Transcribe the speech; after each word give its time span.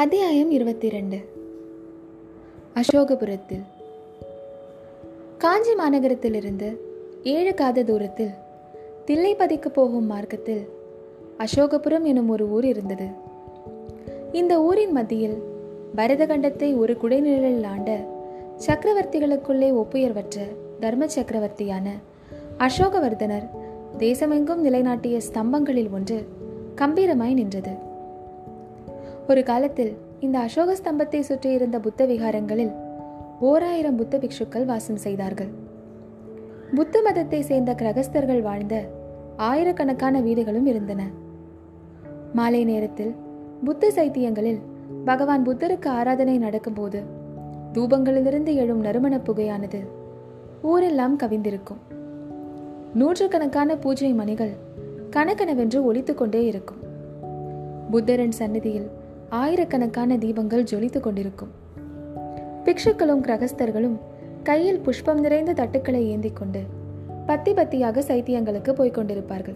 அத்தியாயம் 0.00 0.50
இருபத்தி 0.50 0.88
ரெண்டு 0.88 1.18
அசோகபுரத்தில். 2.74 3.62
காஞ்சி 5.38 5.70
மாநகரத்திலிருந்து 5.74 6.76
ஏழு 7.22 7.54
காத 7.54 7.82
தூரத்தில் 7.82 8.30
தில்லைப்பதிக்கு 9.06 9.68
போகும் 9.68 10.06
மார்க்கத்தில் 10.06 10.68
அசோகபுரம் 11.38 12.02
எனும் 12.02 12.28
ஒரு 12.28 12.50
ஊர் 12.50 12.64
இருந்தது. 12.64 13.06
இந்த 14.32 14.62
ஊரின் 14.62 14.92
மத்தியில் 14.92 15.42
பரதகண்டத்தை 15.96 16.76
ஒரு 16.76 16.96
குடைநிழலில் 17.02 17.66
ஆண்ட 17.66 18.06
சக்கரவர்த்திகளுக்குள்ளே 18.66 19.72
ஒப்புயர்வற்ற 19.72 20.40
தர்ம 20.80 21.06
சக்கரவர்த்தியான 21.08 21.90
அசோகவர்தனர் 22.58 23.48
தேசமெங்கும் 23.98 24.56
நிலைநாட்டிய 24.56 25.20
ஸ்தம்பங்களில் 25.32 25.90
ஒன்று 25.90 26.24
கம்பீரமாய் 26.76 27.32
நின்றது. 27.32 27.88
ஒரு 29.30 29.42
காலத்தில் 29.42 29.96
இந்த 30.20 30.38
அசோக 30.38 30.76
ஸ்தம்பத்தை 30.76 31.20
சுற்றியிருந்த 31.20 31.80
புத்த 31.80 32.06
விகாரங்களில் 32.06 32.70
ஓராயிரம் 33.40 33.96
புத்த 33.96 34.18
பிக்ஷுக்கள் 34.18 34.64
வாசம் 34.64 34.96
செய்தார்கள். 34.96 35.50
புத்த 36.74 37.02
மதத்தை 37.02 37.40
சேர்ந்த 37.40 37.74
கிரகஸ்தர்கள் 37.74 38.42
வாழ்ந்த 38.42 38.88
ஆயிரக்கணக்கான 39.36 40.20
வீடுகளும் 40.20 40.66
இருந்தன. 40.66 41.10
மாலை 42.32 42.64
நேரத்தில் 42.64 43.14
புத்த 43.64 43.92
சைத்தியங்களில் 43.96 44.60
பகவான் 45.04 45.46
புத்தருக்கு 45.46 45.88
ஆராதனை 45.88 46.38
நடக்கும்போது 46.38 47.02
தூபங்களிலிருந்து 47.72 48.54
எழும் 48.54 48.80
நறுமண 48.80 49.16
புகையானது 49.16 49.80
ஊரெல்லாம் 50.62 51.18
கவிந்திருக்கும். 51.18 51.82
நூற்றுக்கணக்கான 52.94 53.76
பூஜை 53.76 54.12
மணிகள் 54.12 54.54
கணக்கனவென்று 55.10 55.82
ஒலித்துக் 55.82 56.18
கொண்டே 56.18 56.46
இருக்கும். 56.46 56.80
புத்தரின் 57.90 58.30
சந்நிதியில் 58.30 58.98
ஆயிரக்கணக்கான 59.30 60.16
தீபங்கள் 60.16 60.66
ஜொலித்துக் 60.72 61.00
கொண்டிருக்கும். 61.00 61.50
பிக்ஷுக்களும் 62.64 63.22
கிரகஸ்தர்களும் 63.22 63.98
கையில் 64.42 64.80
புஷ்பம் 64.80 65.20
நிறைந்த 65.20 65.52
தட்டுக்களை 65.52 66.02
ஏந்தி 66.06 66.30
கொண்டு 66.30 66.62
பத்தி 67.26 67.52
பத்தியாக 67.52 67.98
சைத்தியங்களுக்கு 68.00 68.72
போய்க் 68.72 68.96
கொண்டிருப்பார்கள். 68.96 69.54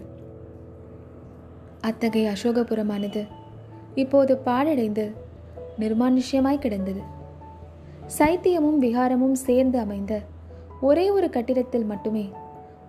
அத்தகைய 1.81 2.31
அசோகபுரமானது 2.31 3.27
இப்போது 3.95 4.39
பாழடைந்து 4.45 5.11
நிர்மானுஷ்யமாய் 5.79 6.59
கிடந்தது. 6.59 7.01
சைத்தியமும் 8.17 8.79
விகாரமும் 8.81 9.31
சேர்ந்து 9.31 9.79
அமைந்த 9.79 10.19
ஒரே 10.81 11.09
ஒரு 11.09 11.29
கட்டிடத்தில் 11.29 11.85
மட்டுமே 11.85 12.29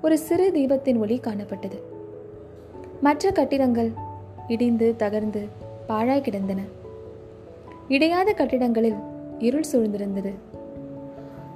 ஒரு 0.03 0.19
சிறு 0.19 0.51
தீபத்தின் 0.55 0.99
ஒளி 0.99 1.21
காணப்பட்டது. 1.21 1.81
மற்ற 3.01 3.31
கட்டிடங்கள் 3.31 3.93
இடிந்து 4.49 4.95
தகர்ந்து 4.99 5.49
பாழாய் 5.87 6.21
கிடந்தன. 6.21 6.63
இடையாத 7.89 8.33
கட்டிடங்களில் 8.33 8.97
இருள் 9.39 9.65
சூழ்ந்திருந்தது. 9.73 10.33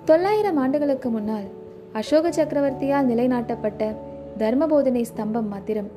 தொள்ளாயிரம் 0.05 0.57
ஆண்டுகளுக்கு 0.57 1.11
முன்னால் 1.11 1.45
அசோக 1.93 2.31
சக்கரவர்த்தியால் 2.31 3.09
நிலைநாட்டப்பட்ட 3.09 3.95
தர்மபோதனை 4.39 5.05
ஸ்தம்பம் 5.17 5.49
மாத்திரம் 5.49 5.91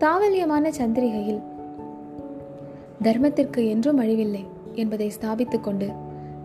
தாவல்யமான 0.00 0.70
சந்திரிகையில் 0.78 1.42
தர்மத்திற்கு 3.02 3.68
என்றும் 3.68 4.00
அழிவில்லை 4.00 4.44
என்பதை 4.72 5.12
ஸ்தாபித்துக் 5.20 5.60
கொண்டு 5.60 5.88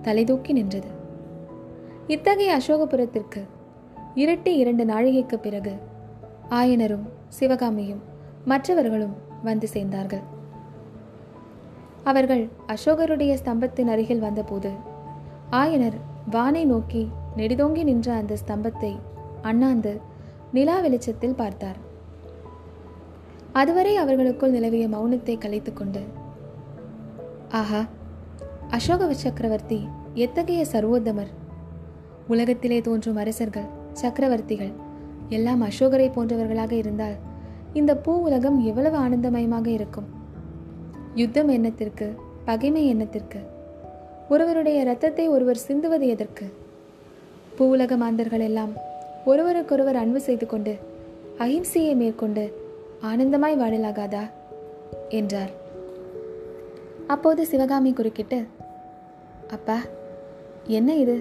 தலைதூக்கி 0.04 0.52
நின்றது. 0.52 0.88
இத்தகைய 2.08 2.58
அசோகபுரத்திற்கு 2.58 3.42
இரட்டி 4.16 4.48
இரண்டு 4.48 4.86
நாழிகைக்கு 4.86 5.36
பிறகு 5.36 5.72
ஆயனரும் 6.50 7.08
சிவகாமியும் 7.28 8.02
மற்றவர்களும் 8.46 9.16
வந்து 9.44 9.68
சேர்ந்தார்கள். 9.74 10.24
அவர்கள் 12.12 12.44
அசோகருடைய 12.74 13.32
ஸ்தம்பத்தின் 13.42 13.92
அருகில் 13.94 14.24
வந்தபோது 14.26 14.72
ஆயனர் 15.60 15.98
வானை 16.34 16.64
நோக்கி 16.72 17.04
நெடிதோங்கி 17.38 17.84
நின்ற 17.90 18.08
அந்த 18.22 18.34
ஸ்தம்பத்தை 18.42 18.92
அண்ணாந்து 19.42 19.94
நிலா 20.56 20.76
வெளிச்சத்தில் 20.80 21.38
பார்த்தார். 21.42 21.80
அதுவரை 23.54 23.94
அவர்களுக்குள் 23.96 24.56
நிலவிய 24.56 24.86
மௌனத்தை 24.88 25.36
கலைத்துக்கொண்டு 25.38 26.02
ஆஹா 27.60 27.82
அசோக 28.78 29.12
சக்கரவர்த்தி 29.24 29.80
எத்தகைய 30.26 30.62
சர்வோத்தமர்? 30.74 31.32
உலகத்திலே 32.28 32.80
தோன்றும் 32.88 33.20
அரசர்கள் 33.24 33.70
சக்கரவர்த்திகள் 34.02 34.74
எல்லாம் 35.38 35.62
அசோகரை 35.62 36.08
போன்றவர்களாக 36.16 36.74
இருந்தால் 36.82 37.18
இந்த 37.80 37.92
பூ 38.06 38.14
உலகம் 38.28 38.58
எவ்வளவு 38.70 38.98
ஆனந்தமயமாக 39.06 39.68
இருக்கும்? 39.68 40.08
யுத்தம் 41.20 41.48
எண்ணத்திற்கு 41.48 42.16
பகைமை 42.46 42.88
எண்ணத்திற்கு 42.88 43.40
ஒருவருடைய 44.30 44.82
இரத்தத்தை 44.82 45.28
ஒருவர் 45.28 45.60
சிந்துவது 45.68 46.06
எதற்கு? 46.08 46.46
பூவுலக 47.58 47.98
மாந்தர்கள் 47.98 48.40
எல்லாம் 48.40 48.74
ஒருவருக்கொருவர் 49.26 49.96
அன்பு 49.96 50.20
செய்து 50.20 50.46
கொண்டு 50.46 50.74
அஹிம்சையை 51.40 51.96
மேற்கொண்டு 51.96 52.44
ஆனந்தமாய் 53.02 53.58
வாழலாகாதா? 53.62 54.24
என்றார். 55.10 55.52
அப்போது 57.08 57.46
சிவகாமி 57.46 57.94
குறுக்கிட்டு 57.94 58.40
அப்பா 59.52 59.80
என்ன 60.64 60.96
இது? 60.96 61.18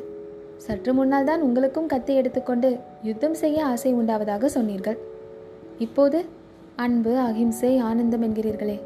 சற்று 0.57 0.95
முன்னால் 0.95 1.25
தான் 1.25 1.41
உங்களுக்கும் 1.41 1.87
கத்தி 1.87 2.15
எடுத்துக்கொண்டு 2.15 2.77
யுத்தம் 3.03 3.35
செய்ய 3.35 3.65
ஆசை 3.65 3.95
உண்டாவதாக 3.95 4.45
சொன்னீர்கள். 4.45 4.99
இப்போது 5.79 6.25
அன்பு 6.77 7.19
அகிம்சை 7.19 7.79
ஆனந்தம் 7.79 8.23
என்கிறீர்களே. 8.23 8.79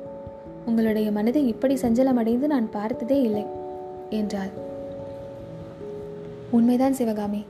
உங்களுடைய 0.66 1.12
மனதை 1.12 1.46
இப்படி 1.46 1.74
சஞ்சலம் 1.74 2.14
அடைந்து 2.14 2.46
நான் 2.46 2.70
பார்த்ததே 2.70 3.20
இல்லை 3.22 3.44
என்றாள். 4.10 4.50
உண்மைதான் 6.50 6.92
சிவகாமி. 6.92 7.44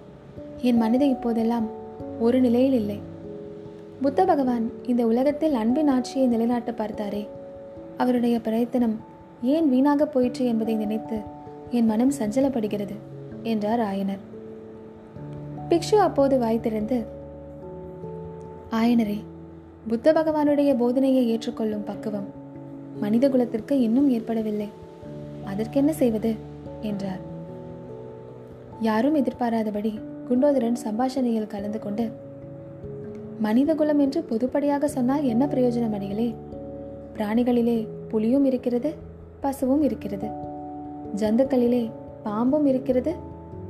என் 0.58 0.76
மனதை 0.76 1.08
இப்போதெல்லாம் 1.08 1.66
ஒரு 2.20 2.40
நிலையில் 2.40 2.72
இல்லை. 2.72 3.00
புத்த 4.02 4.24
பகவான் 4.24 4.70
இந்த 4.86 5.06
உலகத்தில் 5.06 5.54
அன்பின் 5.54 5.88
ஆட்சியை 5.88 6.26
நிலைநாட்ட 6.26 6.70
பார்த்தாரே. 6.70 7.28
அவருடைய 7.96 8.40
பிரயத்தனம் 8.40 9.00
ஏன் 9.42 9.68
வீணாக 9.68 10.06
போயிற்று 10.06 10.46
என்பதை 10.46 10.74
நினைத்து 10.74 11.20
என் 11.70 11.86
மனம் 11.86 12.12
சஞ்சலப்படுகிறது 12.18 12.94
என்றார் 13.42 13.80
ஆயனர். 13.80 14.22
பிக்ஷு 15.68 15.94
அப்போது 15.94 16.38
வாய் 16.38 16.60
திறந்து 16.60 17.04
ஆயனரே 18.70 19.18
புத்த 19.88 20.12
பகவானுடைய 20.12 20.76
போதனையை 20.76 21.24
ஏற்றுக்கொள்ளும் 21.26 21.84
பக்குவம் 21.84 22.40
மனித 23.00 23.28
குலத்திற்கு 23.28 23.80
இன்னும் 23.80 24.10
ஏற்படவில்லை. 24.10 24.68
அதற்கென்ன 25.44 25.92
செய்வது? 25.92 26.34
என்றார். 26.80 27.30
யாரும் 28.80 29.14
எதிர்பாராதபடி 29.14 30.00
குண்டோதரன் 30.28 30.76
சம்பாஷணையில் 30.84 31.46
கலந்து 31.46 31.78
கொண்டு 31.78 32.10
மனித 33.38 33.74
குலம் 33.74 33.98
என்று 33.98 34.24
பொதுப்படியாக 34.30 34.84
சொன்னால் 34.84 35.24
என்ன 35.24 35.46
பிரயோஜனம் 35.46 35.92
அடிகளே? 35.92 36.34
பிராணிகளிலே 37.16 37.86
புலியும் 38.08 38.44
இருக்கிறது 38.44 38.94
பசுவும் 39.40 39.82
இருக்கிறது. 39.82 40.28
ஜந்துக்களிலே 41.16 41.90
பாம்பும் 42.22 42.66
இருக்கிறது 42.66 43.14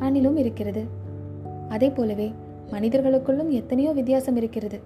அணிலும் 0.00 0.36
இருக்கிறது. 0.36 0.84
அதே 1.68 1.90
போலவே 1.90 2.32
மனிதர்களுக்குள்ளும் 2.70 3.48
எத்தனையோ 3.48 3.90
வித்தியாசம் 3.90 4.36
இருக்கிறது. 4.36 4.80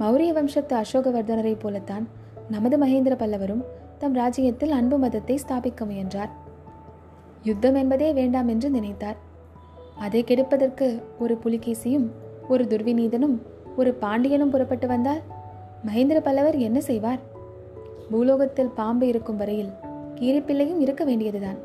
மௌரிய 0.00 0.32
வம்சத்து 0.32 0.76
அசோகவர்தனரை 0.76 1.56
போலத்தான் 1.58 2.08
நமது 2.50 2.78
மகேந்திர 2.78 3.14
பல்லவரும் 3.16 3.64
தம் 3.98 4.14
ராஜ்யத்தில் 4.14 4.70
அன்பு 4.70 4.98
மதத்தை 4.98 5.38
ஸ்தாபிக்க 5.48 5.84
முயன்றார். 5.84 6.30
யுத்தம் 7.42 7.74
என்பதே 7.74 8.12
வேண்டாம் 8.12 8.48
என்று 8.48 8.70
நினைத்தார். 8.70 9.16
அதை 9.98 10.24
கெடுப்பதற்கு 10.24 11.02
ஒரு 11.18 11.38
புலிகேசியும் 11.44 12.10
ஒரு 12.48 12.64
துர்விநீதனும் 12.64 13.38
ஒரு 13.76 13.94
பாண்டியனும் 13.94 14.50
புறப்பட்டு 14.50 14.86
வந்தால் 14.86 15.20
மகேந்திர 15.86 16.20
பல்லவர் 16.20 16.56
என்ன 16.56 16.80
செய்வார்? 16.80 17.18
பூலோகத்தில் 18.10 18.68
பாம்பு 18.68 19.06
இருக்கும் 19.06 19.36
வரையில் 19.36 19.70
கீரிப்பிள்ளையும் 20.14 20.78
இருக்க 20.78 21.04
வேண்டியதுதான். 21.04 21.56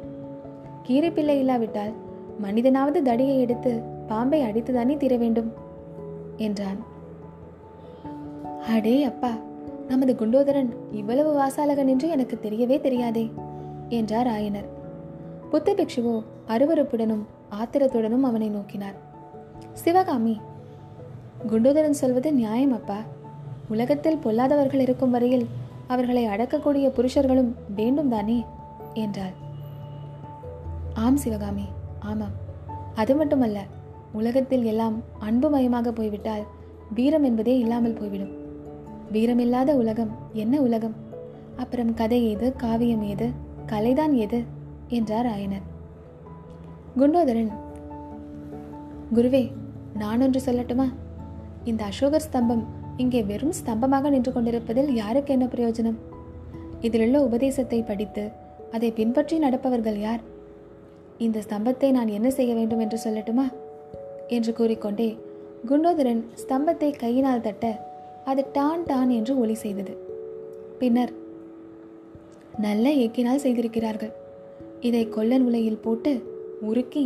கீரிப்பிள்ளை 0.87 1.37
இல்லாவிட்டால் 1.37 1.91
மனிதனாவது 2.41 3.01
தடியை 3.01 3.39
எடுத்து 3.39 3.81
பாம்பை 4.07 4.41
அடித்துதானே 4.41 4.97
தீர 4.97 5.17
வேண்டும்? 5.17 5.51
என்றான். 6.37 6.77
அடே 8.67 9.03
அப்பா 9.03 9.31
நமது 9.89 10.15
குண்டோதரன் 10.15 10.69
இவ்வளவு 10.91 11.33
வாசாலகன் 11.33 11.87
என்று 11.87 12.09
எனக்கு 12.09 12.39
தெரியவே 12.41 12.81
தெரியாதே 12.81 13.31
என்றார் 13.89 14.27
ஆயனர். 14.27 14.67
புத்த 15.51 15.73
பிக்ஷுவோ 15.73 16.23
அருவறுப்புடனும் 16.47 17.23
ஆத்திரத்துடனும் 17.51 18.19
அவனை 18.19 18.49
நோக்கினார். 18.49 18.97
சிவகாமி 19.73 20.41
குண்டோதரன் 21.49 21.99
சொல்வது 22.01 22.33
நியாயம் 22.33 22.73
அப்பா. 22.73 22.97
உலகத்தில் 23.69 24.17
பொல்லாதவர்கள் 24.17 24.79
இருக்கும் 24.79 25.09
வரையில் 25.09 25.47
அவர்களை 25.87 26.27
அடக்கக்கூடிய 26.27 26.87
புருஷர்களும் 26.89 27.51
வேண்டும் 27.75 28.09
தானே 28.09 28.45
என்றாள். 28.93 29.35
ஆம் 30.93 31.17
சிவகாமி 31.17 31.65
ஆமாம். 31.99 32.35
அது 32.95 33.15
மட்டுமல்ல 33.15 33.63
உலகத்தில் 34.11 34.63
எல்லாம் 34.63 35.03
அன்புமயமாக 35.19 35.91
போய்விட்டால் 35.91 36.45
வீரம் 36.93 37.23
என்பதே 37.23 37.57
இல்லாமல் 37.57 37.93
போய்விடும். 37.93 38.38
வீரமில்லாத 39.11 39.75
உலகம். 39.75 40.11
என்ன 40.33 40.61
உலகம்? 40.61 40.95
அப்புறம் 41.55 41.93
கதை 41.93 42.29
ஏது 42.29 42.55
காவியம் 42.55 43.03
ஏது 43.03 43.29
கலைதான் 43.65 44.11
எது? 44.11 44.43
என்றார் 44.87 45.25
ஆயனர். 45.25 45.65
குண்டோதரன் 46.97 47.49
குருவே 49.13 49.51
நான் 49.93 50.21
ஒன்று 50.21 50.41
சொல்லட்டுமா? 50.45 50.93
இந்த 51.63 51.83
அசோகர் 51.83 52.27
ஸ்தம்பம் 52.31 52.63
இங்கே 52.97 53.23
வெறும் 53.23 53.53
ஸ்தம்பமாக 53.65 54.09
நின்று 54.09 54.33
கொண்டிருப்பதில் 54.33 54.93
யாருக்கு 54.93 55.33
என்ன 55.33 55.45
பிரயோஜனம்? 55.45 55.95
இதிலுள்ள 56.81 57.23
உபதேசத்தை 57.23 57.81
படித்து 57.81 58.31
அதை 58.71 58.91
பின்பற்றி 58.91 59.39
நடப்பவர்கள் 59.39 59.99
யார்? 59.99 60.19
இந்த 61.17 61.39
ஸ்தம்பத்தை 61.39 61.91
நான் 61.91 62.07
என்ன 62.07 62.29
செய்ய 62.29 62.53
வேண்டும் 62.53 62.79
என்று 62.79 62.99
சொல்லட்டுமா? 63.03 63.53
என்று 64.27 64.53
கூறிக்கொண்டே 64.53 65.17
குண்டோதரன் 65.67 66.25
ஸ்தம்பத்தை 66.47 66.97
கையினால் 66.97 67.41
தட்ட 67.41 67.88
அது 68.29 68.41
டான் 68.51 68.83
டான் 68.83 69.09
என்று 69.09 69.33
ஒலி 69.39 69.55
செய்தது. 69.55 69.93
பின்னர் 70.79 71.13
நல்ல 72.59 72.85
ஏக்கினால் 73.03 73.43
செய்திருக்கிறார்கள். 73.43 74.13
இதை 74.79 75.03
கொல்லன் 75.09 75.45
உலையில் 75.45 75.83
போட்டு 75.83 76.11
உருக்கி 76.69 77.03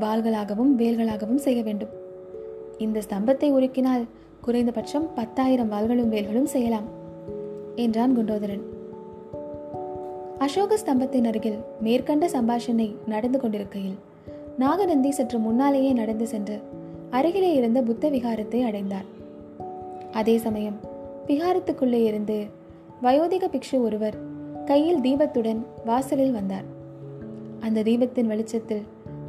வாள்களாகவும் 0.00 0.72
வேல்களாகவும் 0.76 1.42
செய்ய 1.46 1.60
வேண்டும். 1.62 1.92
இந்த 2.78 2.98
ஸ்தம்பத்தை 3.00 3.48
உருக்கினால் 3.52 4.04
குறைந்தபட்சம் 4.40 5.06
பத்தாயிரம் 5.14 5.70
வாள்களும் 5.72 6.12
வேல்களும் 6.14 6.50
செய்யலாம் 6.54 6.88
என்றான் 7.76 8.14
குண்டோதரன். 8.16 8.64
அசோக 10.38 10.76
ஸ்தம்பத்தின் 10.76 11.28
அருகில் 11.30 11.60
மேற்கண்ட 11.80 12.26
சம்பாஷணை 12.26 12.88
நடந்து 13.06 13.38
கொண்டிருக்கையில் 13.38 13.98
நாகநந்தி 14.58 15.10
சற்று 15.10 15.38
முன்னாலேயே 15.38 15.92
நடந்து 15.92 16.26
சென்று 16.26 16.56
அருகிலே 17.10 17.52
இருந்த 17.54 17.78
புத்த 17.82 18.10
விகாரத்தை 18.10 18.60
அடைந்தார். 18.62 19.08
அதே 20.12 20.38
சமயம் 20.38 20.80
விகாரத்துக்குள்ளே 21.26 22.04
இருந்து 22.04 22.46
வயோதிக 23.02 23.48
பிக்ஷு 23.52 23.80
ஒருவர் 23.80 24.16
கையில் 24.64 25.00
தீபத்துடன் 25.00 25.66
வாசலில் 25.84 26.32
வந்தார். 26.32 26.64
அந்த 27.60 27.82
தீபத்தின் 27.82 28.26
வெளிச்சத்தில் 28.26 28.82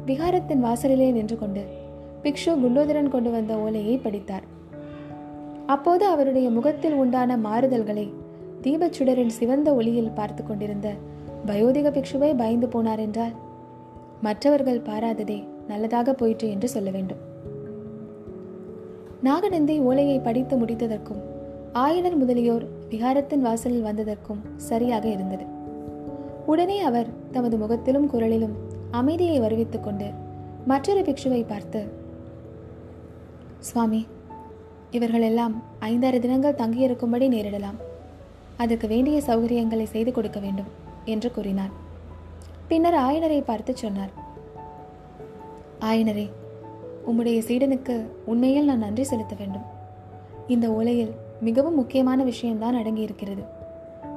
விகாரத்தின் 0.06 0.58
வாசலிலே 0.58 1.10
நின்று 1.10 1.38
கொண்டு 1.38 1.64
பிக்ஷு 2.22 2.60
குல்லோதரன் 2.60 3.08
கொண்டு 3.08 3.30
வந்த 3.30 3.58
ஓலையை 3.58 3.98
படித்தார். 3.98 4.42
அப்போது 5.66 6.06
அவருடைய 6.06 6.50
முகத்தில் 6.50 6.92
உண்டான 6.92 7.36
மாறுதல்களை 7.36 8.12
தீபச்சுடரின் 8.62 9.26
சிவந்த 9.26 9.74
ஒளியில் 9.74 10.14
பார்த்து 10.14 10.44
கொண்டிருந்த 10.44 10.92
வயோதிக 11.46 11.90
பிக்ஷுவை 11.90 12.36
பயந்து 12.36 12.66
போனார் 12.66 12.98
என்றால் 12.98 13.32
மற்றவர்கள் 14.22 14.80
பாராததே 14.80 15.44
நல்லதாக 15.68 16.12
போயிற்று 16.12 16.50
என்று 16.50 16.68
சொல்ல 16.68 16.90
வேண்டும். 16.90 17.28
நாகநந்தி 19.22 19.78
ஓலையை 19.78 20.18
படித்து 20.18 20.56
முடித்ததற்கும் 20.56 21.20
ஆயனர் 21.74 22.16
முதலியோர் 22.16 22.64
விகாரத்தின் 22.90 23.38
வாசலில் 23.38 23.84
வந்ததற்கும் 23.84 24.40
சரியாக 24.56 25.08
இருந்தது. 25.08 25.44
உடனே 26.46 26.80
அவர் 26.80 27.06
தமது 27.30 27.56
முகத்திலும் 27.56 28.10
குரலிலும் 28.12 28.54
அமைதியை 28.90 29.40
வருவித்துக் 29.40 29.80
கொண்டு 29.80 30.10
மற்றொரு 30.66 31.00
பிக்ஷுவை 31.00 31.46
பார்த்து 31.46 31.92
சுவாமி 33.58 34.06
இவர்களெல்லாம் 34.90 35.62
ஐந்தாறு 35.78 36.20
தினங்கள் 36.20 36.54
தங்கியிருக்கும்படி 36.54 37.28
நேரிடலாம். 37.28 37.78
அதற்கு 38.56 38.88
வேண்டிய 38.88 39.22
சௌகரியங்களை 39.26 39.84
செய்து 39.84 40.12
கொடுக்க 40.12 40.40
வேண்டும் 40.40 40.70
என்று 41.04 41.30
கூறினார். 41.30 41.70
பின்னர் 42.68 42.94
ஆயனரை 42.94 43.44
பார்த்து 43.44 43.76
சொன்னார். 43.76 44.10
ஆயனரே 45.80 46.30
உம்முடைய 47.06 47.38
சீடனுக்கு 47.38 48.06
உண்மையில் 48.24 48.64
நான் 48.64 48.78
நன்றி 48.78 49.04
செலுத்த 49.04 49.34
வேண்டும். 49.38 49.62
இந்த 50.46 50.68
ஓலையில் 50.68 51.10
மிகவும் 51.40 51.74
முக்கியமான 51.74 52.24
விஷயம்தான் 52.24 52.74
அடங்கியிருக்கிறது. 52.74 53.44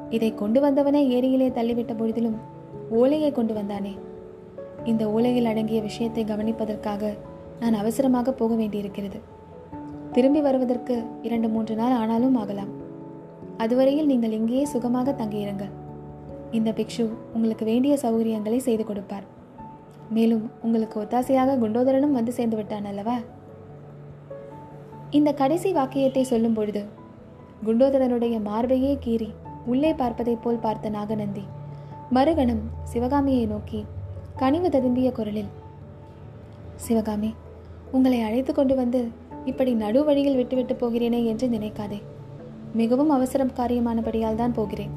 இதை 0.09 0.35
கொண்டு 0.35 0.61
வந்தவனே 0.61 1.07
ஏரியிலே 1.07 1.49
தள்ளிவிட்ட 1.49 1.93
பொழுதிலும் 1.97 2.37
ஓலையை 2.89 3.31
கொண்டு 3.31 3.53
வந்தானே. 3.53 3.97
இந்த 4.83 5.07
ஓலையில் 5.07 5.45
அடங்கிய 5.45 5.81
விஷயத்தை 5.81 6.23
கவனிப்பதற்காக 6.23 7.13
நான் 7.59 7.73
அவசரமாக 7.73 8.31
போக 8.31 8.55
வேண்டியிருக்கிறது. 8.55 9.19
திரும்பி 10.11 10.41
வருவதற்கு 10.41 11.03
இரண்டு 11.21 11.49
மூன்று 11.49 11.75
நாள் 11.75 11.91
ஆனாலும் 11.91 12.35
ஆகலாம். 12.35 12.71
அதுவரையில் 13.57 14.05
நீங்கள் 14.05 14.31
இங்கேயே 14.31 14.65
சுகமாக 14.65 15.15
தங்கியிருங்கள். 15.17 15.71
இந்த 16.51 16.71
பிக்ஷு 16.71 17.09
உங்களுக்கு 17.33 17.65
வேண்டிய 17.65 17.97
சௌகரியங்களை 18.01 18.57
செய்து 18.57 18.85
கொடுப்பார். 18.85 19.32
மேலும் 20.09 20.51
உங்களுக்கு 20.61 21.01
ஒத்தாசையாக 21.01 21.57
குண்டோதரனும் 21.57 22.11
வந்து 22.11 22.31
சேர்ந்து 22.31 22.55
விட்டான் 22.55 22.85
அல்லவா? 22.85 23.17
இந்த 25.09 25.33
கடைசி 25.33 25.71
வாக்கியத்தை 25.71 26.23
சொல்லும் 26.23 26.53
பொழுது 26.53 26.85
குண்டோதரனுடைய 27.65 28.41
மார்பையே 28.41 28.97
கீறி 29.05 29.29
உள்ளே 29.65 29.93
பார்ப்பதைப் 29.93 30.41
போல் 30.41 30.59
பார்த்த 30.59 30.89
நாகநந்தி 30.89 31.43
மறுகணம் 32.11 32.59
சிவகாமியை 32.83 33.45
நோக்கி 33.45 33.85
கனிவு 34.35 34.69
ததும்பிய 34.69 35.11
குரலில் 35.11 35.47
சிவகாமி 36.75 37.35
உங்களை 37.91 38.21
அழைத்து 38.21 38.53
கொண்டு 38.53 38.75
வந்து 38.75 39.07
இப்படி 39.45 39.73
நடு 39.73 40.03
வழியில் 40.03 40.35
விட்டுவிட்டு 40.35 40.73
போகிறேனே 40.73 41.25
என்று 41.25 41.47
நினைக்காதே. 41.47 42.01
மிகவும் 42.73 43.09
அவசரம் 43.09 43.51
காரியமானபடியால் 43.51 44.35
தான் 44.35 44.53
போகிறேன். 44.53 44.89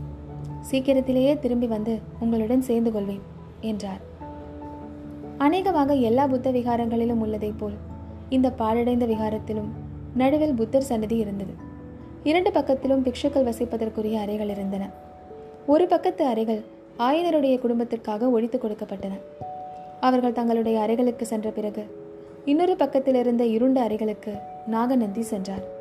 சீக்கிரத்திலேயே 0.60 1.38
திரும்பி 1.38 1.66
வந்து 1.66 1.98
உங்களுடன் 2.20 2.62
சேர்ந்து 2.62 2.92
கொள்வேன் 2.92 3.20
என்றார். 3.60 4.00
அநேகமாக 5.38 5.94
எல்லா 5.94 6.26
புத்த 6.26 6.50
விகாரங்களிலும் 6.50 7.20
உள்ளதைப் 7.20 7.58
போல் 7.58 7.72
இந்த 8.28 8.50
பாழடைந்த 8.50 9.06
விகாரத்திலும் 9.06 9.68
நடுவில் 10.14 10.54
புத்தர் 10.54 10.82
சன்னதி 10.82 11.16
இருந்தது. 11.16 11.52
இரண்டு 12.24 12.50
பக்கத்திலும் 12.50 13.04
பிக்ஷுக்கள் 13.06 13.44
வசிப்பதற்குரிய 13.44 14.12
அறைகள் 14.12 14.48
இருந்தன. 14.48 14.90
ஒரு 15.66 15.86
பக்கத்து 15.86 16.24
அறைகள் 16.24 16.64
ஆயனருடைய 16.98 17.58
குடும்பத்திற்காக 17.58 18.28
ஒழித்து 18.28 18.60
கொடுக்கப்பட்டன. 18.62 19.20
அவர்கள் 20.00 20.32
தங்களுடைய 20.32 20.80
அறைகளுக்கு 20.80 21.26
சென்ற 21.26 21.50
பிறகு 21.50 21.84
இன்னொரு 22.44 22.76
பக்கத்திலிருந்த 22.76 23.44
இருண்ட 23.44 23.80
அறைகளுக்கு 23.80 24.34
நாகநந்தி 24.66 25.22
சென்றார். 25.22 25.75